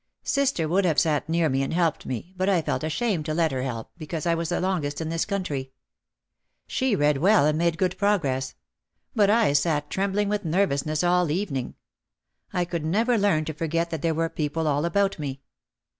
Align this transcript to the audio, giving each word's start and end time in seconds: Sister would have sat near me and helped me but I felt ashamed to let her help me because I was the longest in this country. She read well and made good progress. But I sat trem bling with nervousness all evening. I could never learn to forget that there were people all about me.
Sister 0.23 0.67
would 0.67 0.83
have 0.83 0.99
sat 0.99 1.29
near 1.29 1.47
me 1.47 1.61
and 1.61 1.75
helped 1.75 2.07
me 2.07 2.33
but 2.35 2.49
I 2.49 2.63
felt 2.63 2.83
ashamed 2.83 3.27
to 3.27 3.35
let 3.35 3.51
her 3.51 3.61
help 3.61 3.89
me 3.91 3.99
because 3.99 4.25
I 4.25 4.33
was 4.33 4.49
the 4.49 4.59
longest 4.59 4.99
in 4.99 5.09
this 5.09 5.25
country. 5.25 5.73
She 6.65 6.95
read 6.95 7.17
well 7.19 7.45
and 7.45 7.55
made 7.55 7.77
good 7.77 7.95
progress. 7.99 8.55
But 9.15 9.29
I 9.29 9.53
sat 9.53 9.91
trem 9.91 10.13
bling 10.13 10.27
with 10.27 10.43
nervousness 10.43 11.03
all 11.03 11.29
evening. 11.29 11.75
I 12.51 12.65
could 12.65 12.83
never 12.83 13.15
learn 13.15 13.45
to 13.45 13.53
forget 13.53 13.91
that 13.91 14.01
there 14.01 14.15
were 14.15 14.27
people 14.27 14.67
all 14.67 14.85
about 14.85 15.19
me. 15.19 15.43